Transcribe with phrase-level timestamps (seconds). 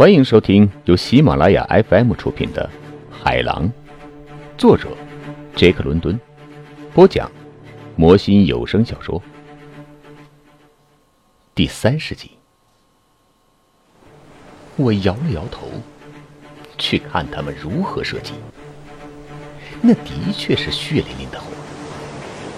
[0.00, 2.66] 欢迎收听由喜马拉雅 FM 出品的
[3.22, 3.68] 《海狼》，
[4.56, 4.88] 作者
[5.54, 6.18] 杰克·伦敦，
[6.94, 7.30] 播讲
[7.96, 9.22] 魔心有声小说
[11.54, 12.30] 第三十集。
[14.76, 15.66] 我摇了摇头，
[16.78, 18.32] 去看他们如何射击。
[19.82, 21.48] 那的确是血淋淋的活，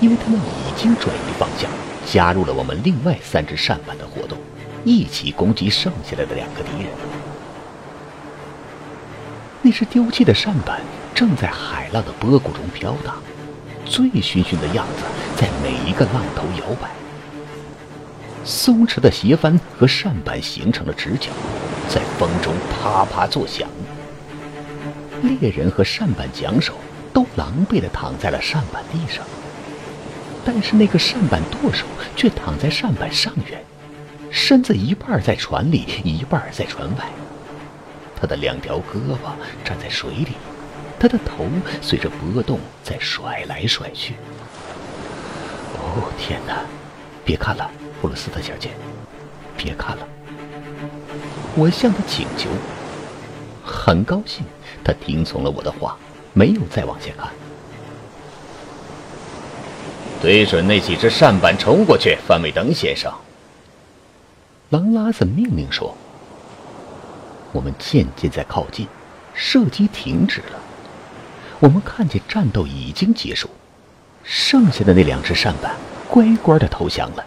[0.01, 1.69] 因为他们已经转移方向，
[2.07, 4.39] 加入了我们另外三只扇板的活动，
[4.85, 6.93] 一起攻击剩下来的两个敌人。
[9.65, 10.81] 那只丢弃的扇板
[11.15, 13.15] 正在海浪的波谷中飘荡，
[13.87, 15.05] 醉醺醺的样子
[15.37, 16.91] 在每一个浪头摇摆。
[18.45, 21.31] 松弛的斜帆和扇板形成了直角，
[21.89, 23.69] 在风中啪啪作响。
[25.23, 26.75] 猎人和扇板桨手
[27.13, 29.25] 都狼狈地躺在了扇板地上，
[30.45, 33.63] 但是那个扇板舵手却躺在扇板上缘，
[34.29, 37.05] 身子一半在船里，一半在船外。
[38.23, 39.33] 他的两条胳膊
[39.65, 40.35] 站在水里，
[40.97, 41.45] 他的头
[41.81, 44.15] 随着波动在甩来甩去。
[45.75, 46.65] 哦，天哪！
[47.25, 47.69] 别看了，
[48.01, 48.71] 布鲁斯特小姐，
[49.57, 50.07] 别看了！
[51.57, 52.49] 我向他请求。
[53.65, 54.45] 很高兴，
[54.85, 55.99] 他听从了我的话，
[56.33, 57.29] 没有再往下看。
[60.21, 63.13] 对准那几只扇板冲过去，范伟登先生。
[64.71, 65.97] 狼拉森命令说。
[67.53, 68.89] 我们渐渐在靠近，
[69.35, 70.59] 射击停止了。
[71.61, 73.49] 我们看见战斗已经结束，
[74.25, 75.77] 剩下的那两只扇板
[76.09, 77.25] 乖乖的投降了，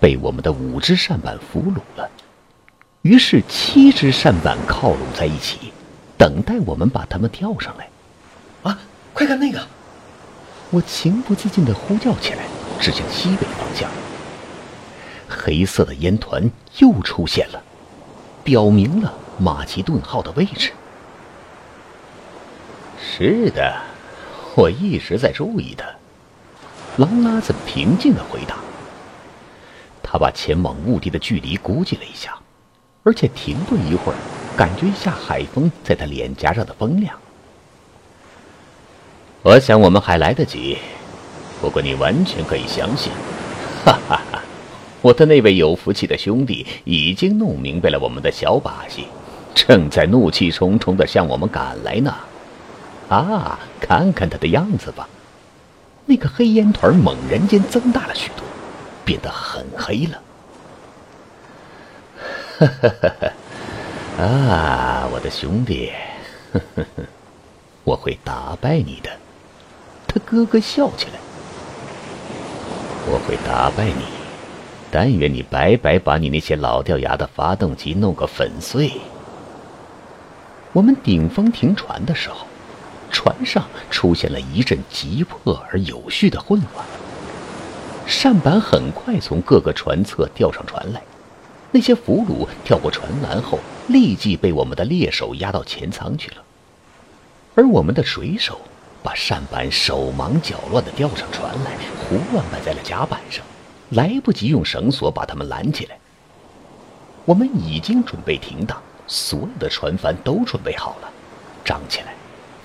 [0.00, 2.10] 被我们的五只扇板俘虏了。
[3.02, 5.72] 于是七只扇板靠拢在一起，
[6.18, 7.88] 等待我们把它们吊上来。
[8.64, 8.78] 啊，
[9.12, 9.64] 快看那个！
[10.70, 12.38] 我情不自禁的呼叫起来，
[12.80, 13.88] 指向西北方向。
[15.28, 17.62] 黑色的烟团又出现了，
[18.42, 19.14] 表明了。
[19.38, 20.72] 马其顿号的位置。
[23.00, 23.76] 是的，
[24.54, 25.84] 我一直在注意的。
[26.96, 28.56] 狼拉子平静的回答。
[30.02, 32.38] 他把前往目的的距离估计了一下，
[33.02, 34.16] 而且停顿一会儿，
[34.56, 37.14] 感觉一下海风在他脸颊上的风量。
[39.42, 40.78] 我想我们还来得及，
[41.60, 43.12] 不过你完全可以相信。
[43.84, 44.42] 哈哈哈，
[45.02, 49.06] 我的那位有福气的兄弟已经弄明白了我们的小把戏。
[49.56, 52.14] 正在怒气冲冲的向我们赶来呢，
[53.08, 55.08] 啊，看看他的样子吧，
[56.04, 58.44] 那个黑烟团猛然间增大了许多，
[59.04, 60.22] 变得很黑了。
[62.58, 65.90] 哈哈哈哈啊，我的兄弟，
[67.82, 69.10] 我会打败你的。
[70.06, 71.12] 他咯咯笑起来。
[73.08, 74.04] 我会打败你，
[74.90, 78.92] 但愿你白白把你那些老掉牙的发动机弄个粉碎。
[80.76, 82.46] 我们顶风停船的时候，
[83.10, 86.86] 船上出现了一阵急迫而有序的混乱。
[88.06, 91.00] 扇板很快从各个船侧吊上船来，
[91.70, 96.36] 那些俘虏跳过船栏后，立即被我们的猎手押到前舱去了。
[97.54, 98.60] 而我们的水手
[99.02, 101.70] 把扇板手忙脚乱地吊上船来，
[102.06, 103.42] 胡乱摆在了甲板上，
[103.92, 105.96] 来不及用绳索把他们拦起来。
[107.24, 108.78] 我们已经准备停当。
[109.06, 111.10] 所有的船帆都准备好了，
[111.64, 112.14] 张起来，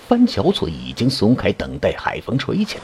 [0.07, 2.83] 帆桥索已经松开，等待海风吹起来。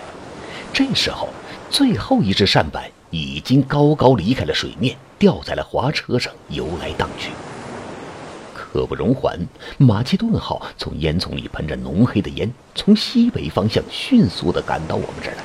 [0.73, 1.29] 这时候，
[1.69, 7.31] 最后一只扇板已经高高离开了水面，吊在了滑车上游来荡去。
[8.53, 9.39] 刻不容缓，
[9.77, 15.43] 马其顿号从烟囱里喷着浓黑的烟，从西北方向迅速地赶到我们这儿来。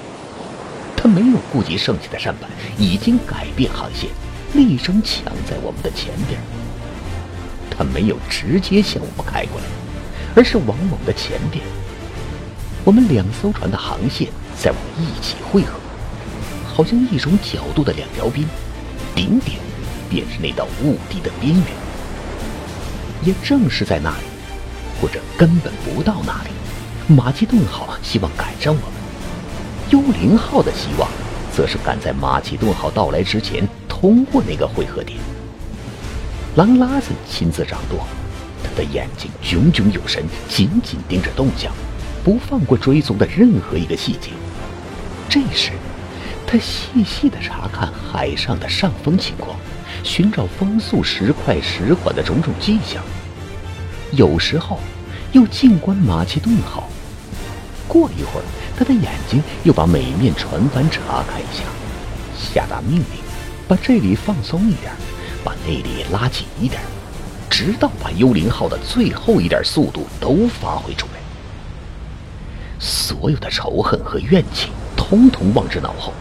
[0.96, 4.10] 他没有顾及剩下的扇板，已经改变航线，
[4.54, 6.38] 厉声抢在我们的前边。
[7.76, 9.66] 他没有直接向我们开过来，
[10.34, 11.64] 而是往我们的前边。
[12.84, 14.28] 我们两艘船的航线
[14.60, 15.78] 在往一起汇合，
[16.66, 18.46] 好像一种角度的两条边，
[19.14, 19.58] 顶点
[20.10, 21.64] 便是那道雾地的边缘。
[23.24, 24.24] 也正是在那里，
[25.00, 28.90] 或者根本不到那里，马其顿号希望赶上我们；
[29.90, 31.08] 幽灵号的希望，
[31.54, 35.20] 则是赶在马其顿号到来之前通过那个汇合点。
[36.54, 38.06] 狼拉子亲自掌舵，
[38.62, 41.72] 他的眼睛炯炯有神，紧紧盯着动向，
[42.22, 44.28] 不放过追踪的任何一个细节。
[45.30, 45.70] 这时，
[46.46, 49.56] 他细细地查看海上的上风情况，
[50.04, 53.02] 寻找风速时快时缓的种种迹象。
[54.10, 54.78] 有时候，
[55.32, 56.86] 又静观马其顿号。
[57.88, 58.44] 过一会儿，
[58.76, 61.64] 他的眼睛又把每一面船帆查看一下，
[62.36, 63.06] 下达命令，
[63.66, 64.92] 把这里放松一点。
[65.44, 66.80] 把内力拉紧一点，
[67.50, 71.12] 直到把幽灵号的最后一点速度都发挥出来。
[72.78, 76.12] 所有的仇恨和怨气，通通忘之脑后。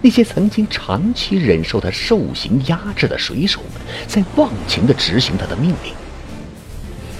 [0.00, 5.92] 那些曾经长期忍受他受刑压制的水手们，在忘情地执行他的命令。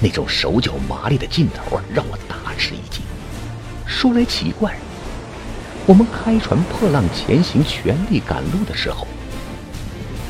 [0.01, 3.03] 那种手脚麻利的劲头啊，让我大吃一惊。
[3.85, 4.77] 说来奇怪，
[5.87, 9.09] 我们开船破浪前行，全力赶路的时候，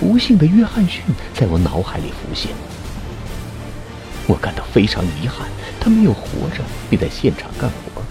[0.00, 1.02] 不幸的约翰逊
[1.34, 2.50] 在我脑海里浮现。
[4.26, 5.48] 我感到非常遗憾，
[5.80, 8.02] 他没有活着，并在现场干活。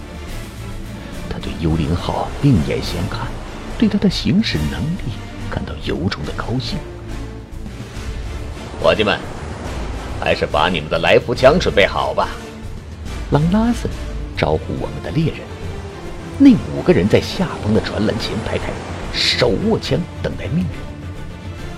[1.28, 3.26] 他对幽灵号另眼相看。
[3.78, 5.12] 对他的行驶能力
[5.48, 6.76] 感到由衷的高兴。
[8.82, 9.16] 伙计们，
[10.18, 12.30] 还是把你们的来福枪准备好吧。
[13.30, 13.88] 朗拉森
[14.36, 15.42] 招呼我们的猎人。
[16.38, 18.72] 那五个人在下方的船栏前排开，
[19.12, 20.87] 手握枪等待命令。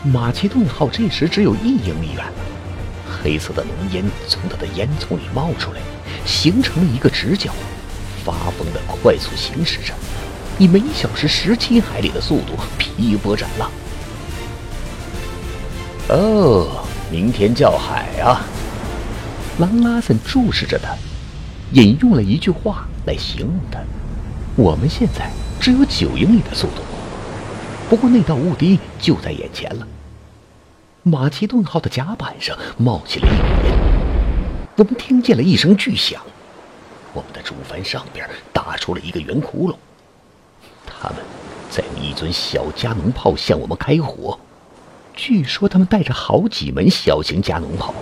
[0.02, 2.32] 马其顿号这时只有一英里远了，
[3.23, 5.81] 黑色的浓烟从它的烟囱里冒出来，
[6.25, 7.52] 形成了一个直角，
[8.25, 9.93] 发疯的快速行驶着。
[10.58, 13.70] 以每小时十七海里的速度劈波斩浪。
[16.08, 18.41] 哦，明天叫海啊！
[19.58, 20.96] 朗拉森注视着他，
[21.73, 23.81] 引用了一句话来形容他：
[24.56, 25.31] 我们现在
[25.61, 26.82] 只有九英里的速度，
[27.91, 29.87] 不过那道雾堤就在眼前了。
[31.03, 33.77] 马其顿号的甲板上冒起了一股烟，
[34.77, 36.23] 我们听见了一声巨响，
[37.13, 39.75] 我们的主帆上边打出了一个圆窟窿。
[40.87, 41.19] 他们
[41.69, 44.39] 在用一尊小加农炮向我们开火，
[45.17, 47.93] 据说他们带着好几门小型加农炮。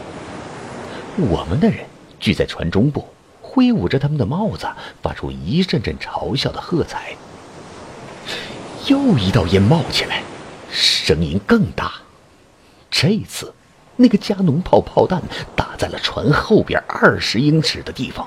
[1.16, 1.86] 我们的人
[2.20, 3.06] 聚在船中部，
[3.40, 4.68] 挥舞着他们的帽子，
[5.00, 7.16] 发出一阵阵嘲笑的喝彩。
[8.88, 10.22] 又一道烟冒起来，
[10.70, 11.92] 声音更大。
[12.90, 13.52] 这次，
[13.96, 15.22] 那个加农炮炮弹
[15.54, 18.26] 打在了船后边二十英尺的地方。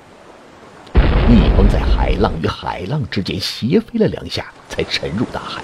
[1.28, 5.64] 逆风在海浪与海浪之间斜飞了两下，才沉入大海。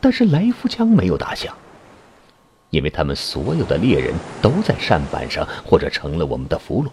[0.00, 1.52] 但是来福枪没有打响，
[2.70, 6.90] 因为他们所有的猎人都在扇板上，或者成了我们的俘虏。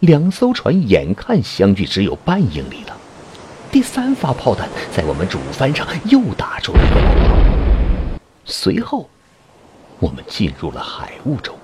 [0.00, 2.96] 两艘船眼看相距只有半英里了，
[3.72, 8.18] 第三发炮弹在我们主帆上又打出了一个洞。
[8.44, 9.08] 随后，
[10.00, 11.56] 我们进入了海雾中，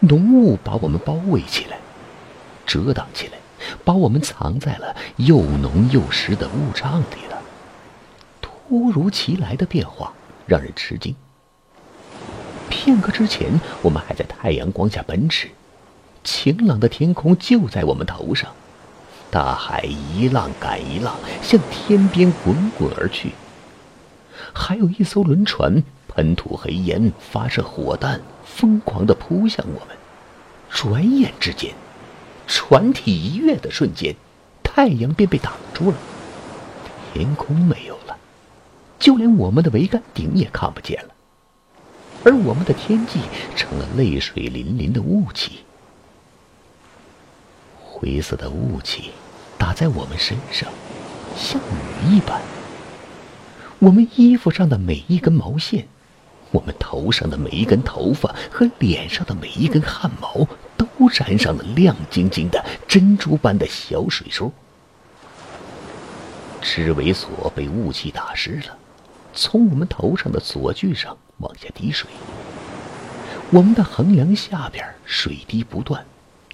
[0.00, 1.78] 浓雾把我们包围起来。
[2.64, 3.32] 遮挡起来，
[3.84, 7.42] 把我们藏在了又浓又湿的雾障里了。
[8.40, 10.14] 突如其来的变化
[10.46, 11.14] 让人吃惊。
[12.70, 15.48] 片刻之前，我们还在太阳光下奔驰，
[16.24, 18.50] 晴朗的天空就在我们头上，
[19.30, 23.32] 大海一浪赶一浪向天边滚滚而去。
[24.52, 29.96] 还有一艘轮船喷吐黑烟，发射火弹，疯狂地扑向我们。
[30.70, 31.72] 转眼之间。
[32.46, 34.14] 船体一跃的瞬间，
[34.62, 35.96] 太阳便被挡住了，
[37.12, 38.16] 天空没有了，
[38.98, 41.10] 就连我们的桅杆顶也看不见了，
[42.24, 43.20] 而我们的天际
[43.54, 45.58] 成了泪水淋淋的雾气。
[47.98, 49.10] 灰色的雾气
[49.58, 50.70] 打在我们身上，
[51.36, 52.40] 像雨一般。
[53.80, 55.88] 我们衣服上的每一根毛线。
[56.52, 60.46] 我们头上的每一根头发和脸上的每一根汗毛
[60.76, 64.52] 都沾上了亮晶晶的珍珠般的小水珠。
[66.62, 68.78] 织尾索被雾气打湿了，
[69.34, 72.08] 从我们头上的锁具上往下滴水。
[73.50, 76.06] 我们的横梁下边水滴不断，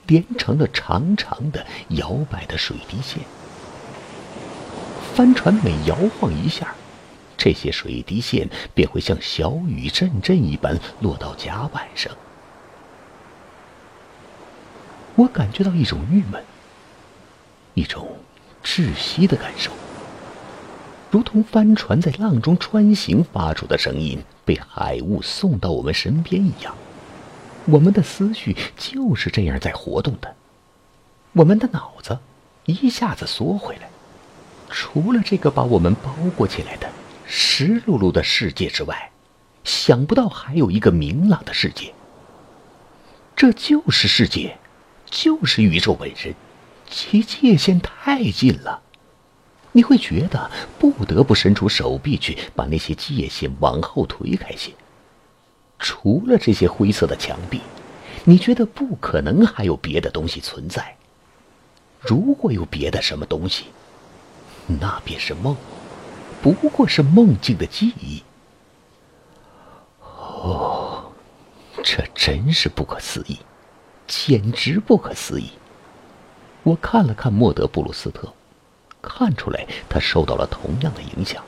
[0.07, 3.23] 连成了长长的摇摆的水滴线。
[5.15, 6.75] 帆船每摇晃一下。
[7.37, 12.11] 这些水滴线便会像小雨阵阵一般落到甲板上。
[15.17, 16.43] 我感觉到一种郁闷，
[17.75, 18.17] 一种
[18.65, 19.73] 窒息的感受，
[21.11, 26.75] 如同帆船在浪中穿行发出的声音被海雾送到我们身边一样。
[27.67, 30.35] 我们的思绪就是这样在活动的，
[31.33, 32.19] 我们的脑子
[32.67, 33.89] 一下子缩回来，
[34.69, 36.91] 除了这个把我们包裹起来的。
[37.27, 39.11] 湿漉漉的世界之外，
[39.65, 41.95] 想不到还有一个明朗的世界。
[43.35, 44.59] 这就是世界，
[45.07, 46.35] 就是宇宙本身，
[46.89, 48.83] 其界限太近了，
[49.73, 54.71] 你会觉得不得不伸出手臂去把那些界限往后推开些。
[55.79, 57.61] 除了这些灰色的墙壁，
[58.25, 60.97] 你觉得不可能还有别的东西存在。
[62.01, 63.67] 如果有别的什么东西，
[64.67, 65.57] 那便是梦。
[66.43, 68.23] 不过是梦境的记忆。
[70.01, 71.11] 哦。
[71.83, 73.41] 这真是不可思议，
[74.07, 75.51] 简直不可思议！
[76.63, 78.33] 我看了看莫德布鲁斯特，
[79.03, 81.45] 看出来他受到了同样的影响。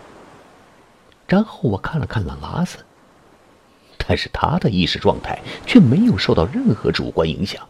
[1.26, 2.78] 然后我看了看朗拉斯，
[4.06, 7.66] 但是他的意识状态却没有受到任何主观影响。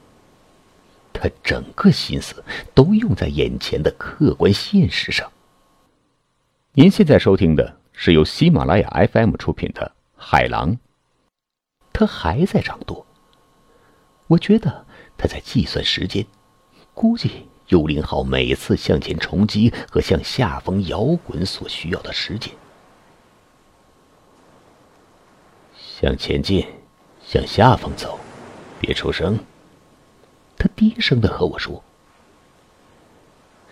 [1.13, 5.33] 他整个心思都用在眼前的客观现实上。
[6.73, 9.81] 您现在收听的是由喜马拉雅 FM 出品的
[10.15, 10.73] 《海狼》。
[11.93, 13.07] 他还在掌舵。
[14.27, 14.85] 我觉得
[15.17, 16.27] 他在计算时间，
[16.93, 22.53] 估计幽灵号每次向前冲击和向下方摇滚所需要的时间。
[25.99, 26.67] 向前进，
[27.27, 28.21] 向下方走，
[28.79, 29.39] 别出声。
[30.59, 31.83] 他低声的和我说：“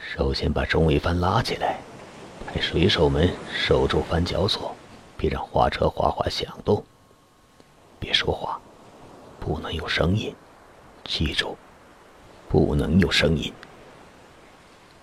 [0.00, 1.80] 首先把中桅帆拉起来，
[2.46, 4.74] 派水手们守住帆脚索，
[5.18, 6.82] 别让花车哗哗响动。
[8.00, 8.58] 别说话，
[9.38, 10.34] 不能有声音。
[11.04, 11.58] 记住，
[12.48, 13.52] 不能有声音。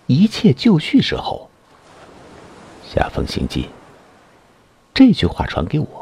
[0.08, 1.51] 一切就绪之后，
[2.84, 3.70] 下风行进。
[4.92, 6.00] 这句话传给我。”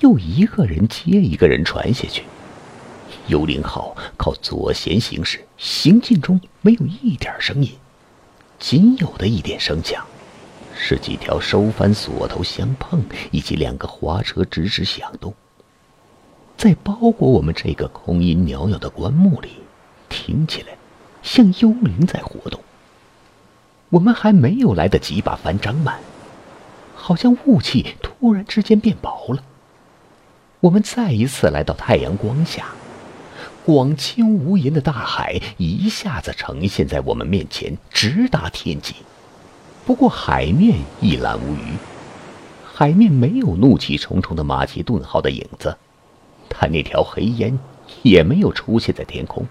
[0.00, 2.24] 又一个人接一个人传下去。
[3.28, 7.72] 幽灵号靠左舷行驶，行进中没有一点声音，
[8.58, 10.04] 仅有的一点声响，
[10.76, 15.32] 是几条收帆锁头相碰，以及两个滑车吱吱响动。
[16.56, 19.52] 在包裹我们这个空音袅袅的棺木里，
[20.08, 20.76] 听起来
[21.22, 22.60] 像幽灵在活动。
[23.88, 26.00] 我们还没有来得及把帆张满，
[26.94, 29.42] 好像雾气突然之间变薄了。
[30.64, 32.68] 我们再一次来到太阳光下，
[33.66, 38.94] 广清无垠的大海一下子呈现在我们面前，直达天际。
[39.84, 41.74] 不过海面一览无余，
[42.64, 45.76] 海面没有怒气冲冲的马其顿号的影子，
[46.48, 47.58] 它那条黑烟
[48.02, 49.46] 也没有出现在天空。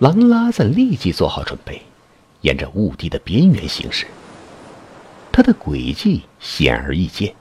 [0.00, 1.80] 狼拉子立即做好准备，
[2.42, 4.06] 沿着雾地的边缘行驶。
[5.32, 7.34] 它的轨迹显而易见。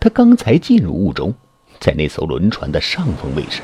[0.00, 1.34] 他刚才进入雾中，
[1.80, 3.62] 在那艘轮船的上风位置，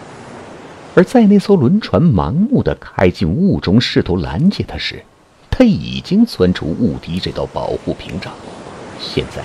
[0.96, 5.04] 而在那艘轮船盲目的开进雾中，试图拦截他时，
[5.48, 8.32] 他已经钻出雾堤这道保护屏障，
[8.98, 9.44] 现在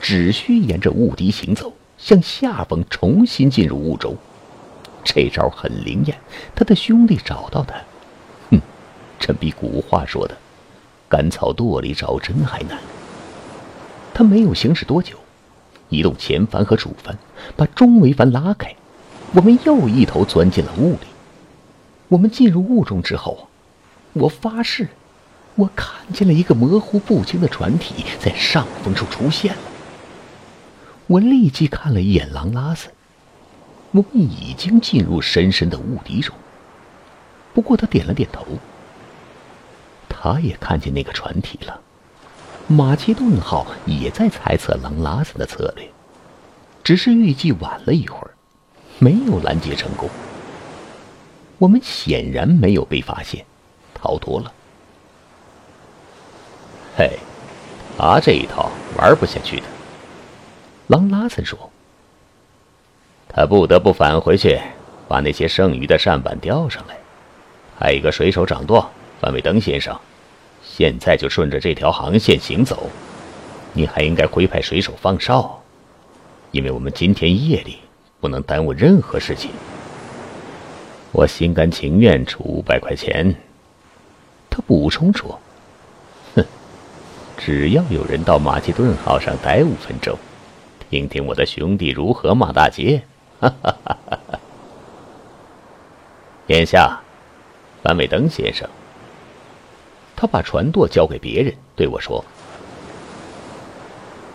[0.00, 4.16] 只需沿着雾堤行走，向下方重新进入雾中。
[5.04, 6.18] 这招很灵验，
[6.54, 7.76] 他的兄弟找到他，
[8.50, 8.60] 哼，
[9.20, 10.36] 这比古话说的
[11.08, 12.76] “甘草垛里找针”还难。
[14.12, 15.16] 他没有行驶多久。
[15.88, 17.16] 移动前帆和主帆，
[17.56, 18.74] 把中桅帆拉开，
[19.34, 21.06] 我们又一头钻进了雾里。
[22.08, 23.48] 我们进入雾中之后，
[24.12, 24.88] 我发誓，
[25.56, 29.60] 我看见了一个模糊不清的船体在上风处出现了。
[31.06, 32.88] 我立即看了一眼狼拉斯，
[33.92, 36.34] 我们已经进入深深的雾底中。
[37.54, 38.44] 不过他点了点头，
[40.08, 41.80] 他也看见那个船体了。
[42.70, 45.88] 马其顿号也在猜测狼拉斯的策略，
[46.84, 48.30] 只是预计晚了一会儿，
[48.98, 50.06] 没有拦截成功。
[51.56, 53.42] 我们显然没有被发现，
[53.94, 54.52] 逃脱了。
[56.94, 57.18] 嘿，
[57.96, 59.66] 他这一套玩不下去的。
[60.88, 61.70] 狼拉森说
[63.28, 64.60] ：“他不得不返回去，
[65.08, 66.98] 把那些剩余的扇板吊上来，
[67.78, 68.90] 派一个水手掌舵，
[69.22, 69.98] 范伟登先生。”
[70.78, 72.88] 现在就顺着这条航线行走，
[73.72, 75.60] 你还应该回派水手放哨，
[76.52, 77.78] 因为我们今天夜里
[78.20, 79.50] 不能耽误任何事情。
[81.10, 83.34] 我心甘情愿出五百块钱。
[84.48, 85.40] 他补充说
[86.36, 86.44] ：“哼，
[87.36, 90.16] 只要有人到马其顿号上待五分钟，
[90.88, 93.02] 听听我的兄弟如何骂大街。”
[93.42, 94.38] 哈哈哈哈哈。
[96.46, 97.00] 眼下，
[97.82, 98.70] 范伟登先生。
[100.20, 102.24] 他把船舵交给别人，对我说：“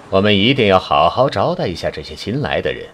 [0.10, 2.88] 我们一定要好好招待一下这些新来的人，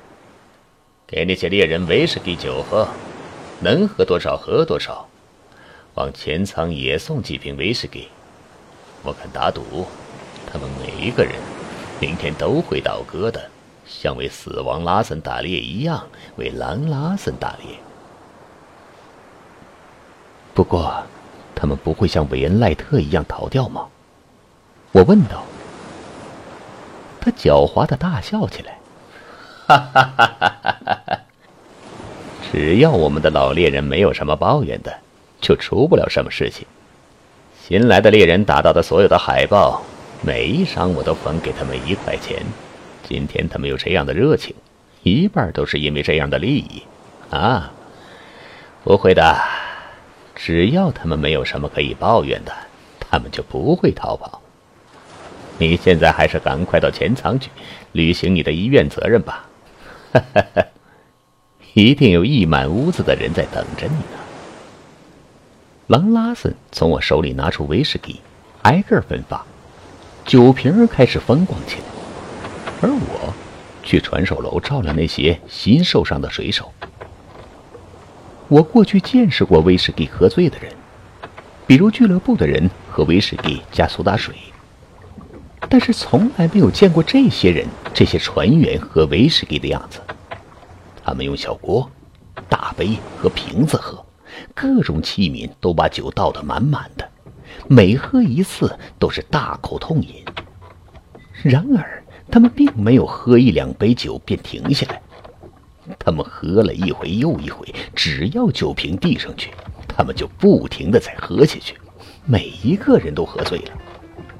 [1.06, 2.88] 给那些猎人威士忌酒喝，
[3.60, 5.08] 能喝多少喝多少，
[5.94, 8.08] 往前舱也送几瓶威士忌。
[9.04, 9.86] 我敢打赌，
[10.52, 11.34] 他们每一个人
[12.00, 13.52] 明天都会倒戈的，
[13.86, 17.78] 像为死亡拉森打猎一样，为狼拉森打猎。
[20.56, 21.04] 不过。”
[21.60, 23.88] 他们不会像韦恩·赖特一样逃掉吗？
[24.94, 25.44] 我问道。
[27.20, 28.80] 他狡猾的大笑起来，
[29.68, 31.20] 哈哈哈哈哈哈！
[32.50, 34.98] 只要我们的老猎人没有什么抱怨的，
[35.42, 36.66] 就出不了什么事情。
[37.68, 39.82] 新来的猎人打到的所有的海豹，
[40.22, 42.42] 每一张我都分给他们一块钱。
[43.04, 44.56] 今天他们有这样的热情，
[45.04, 46.84] 一半都是因为这样的利益。
[47.30, 47.74] 啊，
[48.86, 49.38] 不会的，
[50.42, 52.54] 只要他们没有什么可以抱怨的，
[52.98, 54.42] 他们就不会逃跑。
[55.58, 57.50] 你现在还是赶快到前舱去，
[57.92, 59.46] 履行你的医院责任吧。
[60.14, 60.66] 哈哈哈，
[61.74, 64.20] 一定有溢满屋子的人在等着你呢。
[65.88, 68.22] 狼拉森从我手里拿出威士忌，
[68.62, 69.46] 挨个分发，
[70.24, 71.84] 酒瓶开始风光起来，
[72.82, 73.34] 而我
[73.84, 76.72] 去传授楼照料那些新受伤的水手。
[78.50, 80.74] 我过去见识过威士忌喝醉的人，
[81.68, 84.36] 比如俱乐部的人喝威士忌加苏打水。
[85.70, 90.00] 但是从来没有见过这些人、这些船员喝威士忌的样子。
[91.04, 91.88] 他们用小锅、
[92.50, 94.04] 大杯和瓶子喝，
[94.56, 97.08] 各种器皿都把酒倒得满满的，
[97.68, 100.26] 每喝一次都是大口痛饮。
[101.44, 105.00] 然而，他们并没有喝一两杯酒便停下来，
[105.98, 109.52] 他们喝了一回又一回，只要酒瓶递上去，
[109.88, 111.76] 他们就不停地再喝下去，
[112.26, 113.72] 每一个人都喝醉了。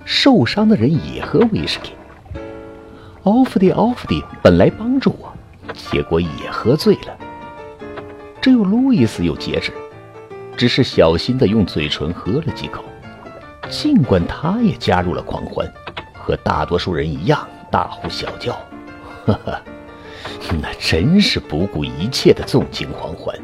[0.06, 1.92] 受伤的人也喝威士忌。
[3.24, 5.34] 奥弗迪，奥弗迪本来帮助我，
[5.74, 7.18] 结果也喝醉了。
[8.42, 9.72] 只有路易斯有节制，
[10.56, 12.84] 只是小心的用嘴唇喝了几口。
[13.70, 15.72] 尽管他也加入了狂欢，
[16.14, 18.54] 和大多数人一样大呼小叫，
[19.26, 19.62] 哈哈，
[20.62, 23.36] 那真是不顾一切的纵情狂欢。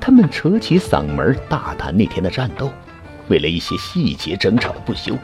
[0.00, 2.70] 他们扯起嗓门大谈那天的战斗，
[3.28, 5.16] 为了一些细节争吵不休。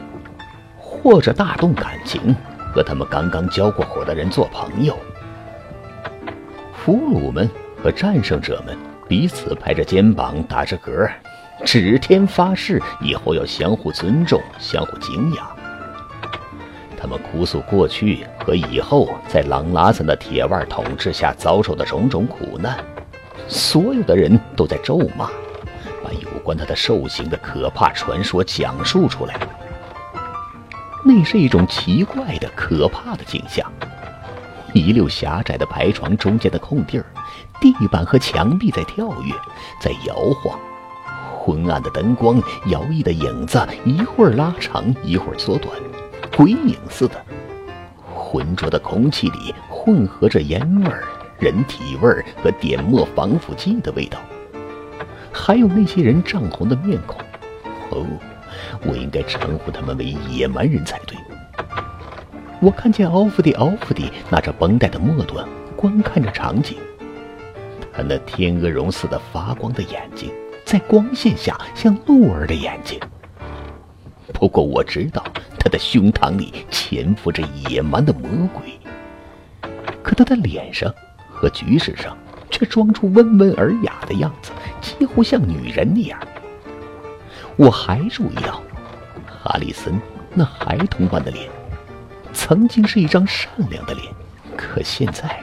[0.77, 2.35] 或者大动感情，
[2.73, 4.97] 和他们刚刚交过火的人做朋友。
[6.73, 7.49] 俘虏们
[7.81, 8.75] 和战胜者们
[9.07, 11.09] 彼此拍着肩膀，打着嗝，
[11.63, 15.54] 指天发誓以后要相互尊重，相互敬仰。
[17.05, 22.83] 他们哭诉过去和以后在朗拉森的铁腕统治下遭受的种种苦难。
[23.47, 25.27] 所有的人都在咒骂，
[26.03, 29.39] 把有关他的受刑的可怕传说讲述出来。
[31.03, 33.71] 那是一种奇怪的、可怕的景象：
[34.73, 37.05] 一溜狭窄的排床中间的空地儿，
[37.61, 39.31] 地板和墙壁在跳跃，
[39.79, 40.57] 在摇晃；
[41.37, 45.71] 昏暗的灯光、摇曳的影子，一会儿拉长，一会儿缩短，
[46.35, 47.15] 鬼影似的。
[48.13, 50.91] 浑浊的空气里混合着烟味、
[51.39, 52.09] 人体味
[52.43, 54.19] 和点墨防腐剂的味道，
[55.31, 57.17] 还有那些人涨红的面孔。
[57.91, 58.05] 哦。
[58.85, 61.17] 我应该称呼他们为野蛮人才对。
[62.61, 65.45] 我看见奥弗蒂，奥弗蒂拿着绷带的末端，
[65.75, 66.77] 观看着场景。
[67.91, 70.31] 他那天鹅绒似的发光的眼睛，
[70.63, 72.99] 在光线下像鹿儿的眼睛。
[74.35, 75.23] 不过我知道，
[75.57, 78.77] 他的胸膛里潜伏着野蛮的魔鬼。
[80.03, 80.93] 可他的脸上
[81.31, 82.15] 和举止上，
[82.51, 86.19] 却装出温文尔雅的样子，几乎像女人那样。
[87.55, 88.61] 我还注意到，
[89.25, 89.99] 哈里森
[90.33, 91.49] 那孩童般的脸，
[92.33, 94.05] 曾经是一张善良的脸，
[94.57, 95.39] 可现在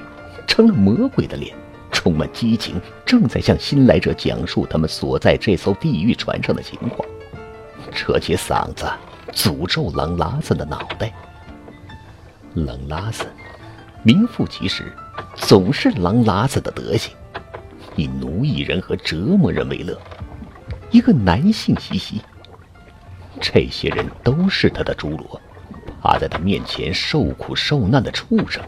[0.46, 1.56] 成了魔鬼的脸，
[1.90, 7.08] 充满激情，正在向新来者讲述他们所在这艘地狱船上的情况，
[7.92, 8.90] 扯起嗓子
[9.32, 11.12] 诅咒狼拉森的脑袋。
[12.54, 13.26] 狼拉森，
[14.02, 14.92] 名副其实，
[15.36, 17.14] 总是狼拉森的德行，
[17.96, 19.98] 以奴役人和折磨人为乐。
[20.90, 22.20] 一个男性兮兮，
[23.40, 25.40] 这些人都是他的侏罗，
[26.02, 28.62] 趴在他面前受苦受难的畜生，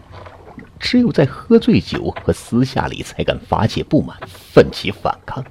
[0.80, 5.44] 只有在喝醉酒和私下里才敢发泄不满，奋起反抗。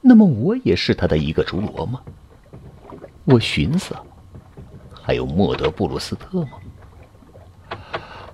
[0.00, 2.00] 那么我也是他的一个侏罗吗？
[3.26, 3.92] 我寻思，
[5.02, 6.50] 还有莫德布鲁斯特吗？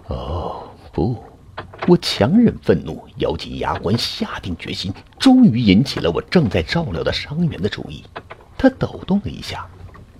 [0.08, 1.24] 哦，不。
[1.88, 8.04] 我强忍愤怒，咬紧牙关，下定决心，终于引起了我正在照料的伤员的注意。
[8.58, 9.66] 他抖动了一下，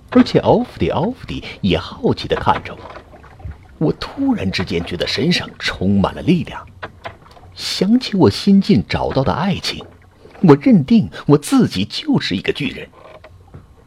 [0.09, 2.79] 而且奥弗迪奥弗迪也好奇地看着我。
[3.77, 6.67] 我突然之间觉得身上充满了力量，
[7.53, 9.85] 想起我新近找到的爱情，
[10.41, 12.89] 我认定我自己就是一个巨人。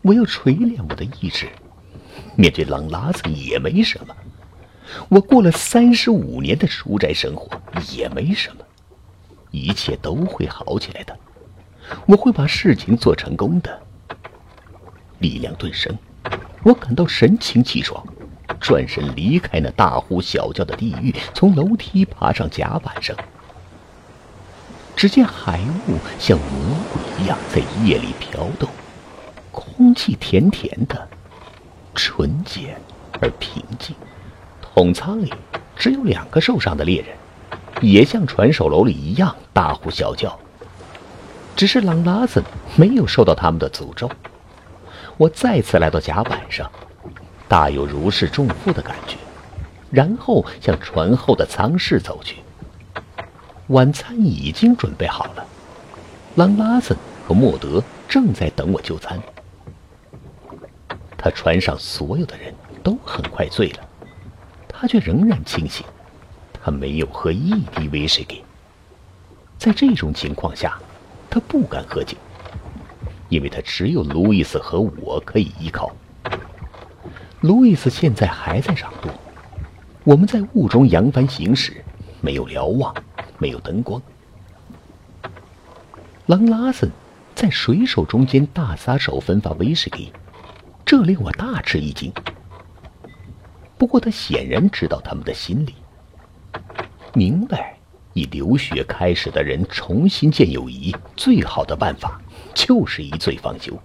[0.06, 1.48] 我要锤炼我的意志，
[2.36, 4.14] 面对狼拉子也没什么。
[5.08, 8.64] 我过了三十五年的书斋生活也没什么，
[9.50, 11.18] 一切都会好起来的。
[12.06, 13.82] 我会把事情做成功的。
[15.18, 15.98] 力量顿生，
[16.62, 18.06] 我感到神清气爽，
[18.60, 23.16] 转身离开那大呼小叫的地狱，从楼梯爬上甲板上。
[24.94, 28.68] 只见海雾像魔鬼一样在夜里飘动，
[29.56, 31.08] 空气甜甜的，
[31.94, 32.76] 纯洁
[33.22, 33.96] 而平静。
[34.60, 35.32] 统舱里
[35.74, 37.16] 只有两个受伤的猎人，
[37.80, 40.38] 也像传手楼里一样大呼小叫。
[41.56, 42.44] 只是朗拉森
[42.76, 44.10] 没有受到他们的诅咒。
[45.16, 46.70] 我再次来到甲板上，
[47.48, 49.16] 大有如释重负的感觉，
[49.90, 52.36] 然后向船后的舱室走去。
[53.68, 55.46] 晚餐已经准备好了，
[56.34, 56.94] 朗拉森
[57.26, 59.18] 和莫德正在等我就餐。
[61.18, 63.88] 他船上所有的人都很快醉了，
[64.68, 65.86] 他却仍然清醒。
[66.52, 68.42] 他没有喝一滴威士忌。
[69.58, 70.78] 在这种情况下，
[71.30, 72.16] 他不敢喝酒，
[73.28, 75.94] 因为他只有路易斯和我可以依靠。
[77.40, 79.10] 路易斯现在还在掌舵，
[80.04, 81.84] 我们在雾中扬帆行驶，
[82.20, 82.94] 没有瞭望，
[83.38, 84.02] 没有灯光。
[86.26, 86.90] 朗拉森
[87.34, 90.12] 在水手中间大撒手分发威士忌，
[90.86, 92.12] 这令我大吃一惊。
[93.76, 95.74] 不过他显然知道他们的心理。
[97.12, 97.76] 明白，
[98.12, 102.20] 以流血开始的人重新建友谊，最好的办法
[102.54, 103.76] 就是一醉方休。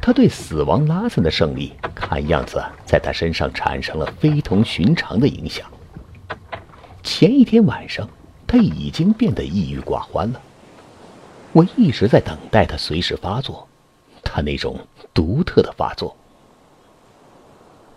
[0.00, 5.68] 他对死亡拉森的胜利，看样子在他身上产生了非同寻常的影响。
[7.02, 8.08] 前一天晚上，
[8.46, 10.40] 他已经变得抑郁寡欢了。
[11.52, 13.66] 我一直在等待他随时发作，
[14.22, 14.78] 他那种
[15.18, 16.16] 独特的发作。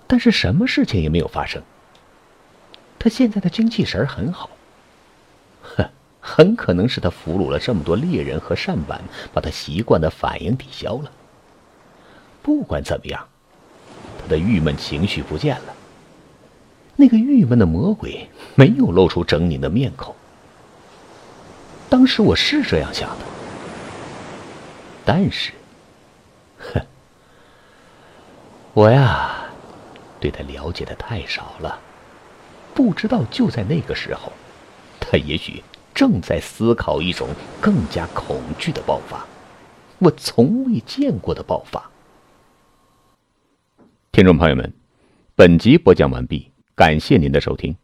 [0.07, 1.62] 但是什么事情也没有发生。
[2.97, 4.49] 他现在的精气神很好，
[5.62, 5.88] 哼，
[6.19, 8.99] 很可能是他俘虏了这么多猎人和扇板，
[9.31, 11.12] 把他习惯的反应抵消了。
[12.41, 13.27] 不管怎么样，
[14.19, 15.75] 他的郁闷情绪不见了。
[16.95, 20.15] 那个郁闷的魔鬼没有露出狰狞的面孔。
[21.88, 23.25] 当时我是这样想的，
[25.05, 25.51] 但是，
[26.57, 26.81] 哼，
[28.73, 29.45] 我呀，
[30.19, 31.79] 对他了解的太少了。
[32.73, 34.31] 不知道就在那个时候，
[34.99, 35.62] 他也许
[35.93, 37.27] 正在思考一种
[37.60, 39.25] 更加恐惧的爆发，
[39.99, 41.91] 我从未见过的爆发。
[44.13, 44.73] 听众朋友们，
[45.36, 47.75] 本集播讲完毕，感谢您的收听。